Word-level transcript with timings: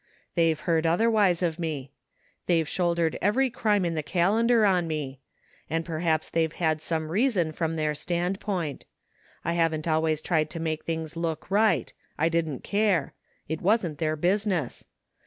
They've 0.33 0.59
heard 0.59 0.87
otherwise 0.87 1.43
of 1.43 1.59
me. 1.59 1.91
They've 2.47 2.67
shouldered 2.67 3.19
every 3.21 3.51
crime 3.51 3.85
in 3.85 3.93
the 3.93 4.01
calendar 4.01 4.65
on 4.65 4.87
me. 4.87 5.19
And 5.69 5.85
perhaps 5.85 6.27
they've 6.27 6.51
had 6.53 6.81
some 6.81 7.11
reason 7.11 7.51
from 7.51 7.75
their 7.75 7.93
standpoint. 7.93 8.87
I 9.45 9.53
haven't 9.53 9.87
always 9.87 10.19
tried 10.19 10.49
to 10.49 10.59
make 10.59 10.85
things 10.85 11.15
look 11.15 11.51
right. 11.51 11.93
I 12.17 12.29
didn't 12.29 12.63
care. 12.63 13.13
It 13.47 13.61
wasn't 13.61 13.99
their 13.99 14.15
business. 14.15 14.85